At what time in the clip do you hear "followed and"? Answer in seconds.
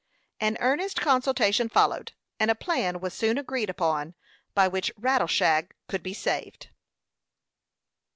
1.69-2.49